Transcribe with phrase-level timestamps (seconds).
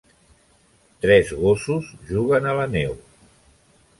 [1.05, 2.97] Tres gossos juguen a la neu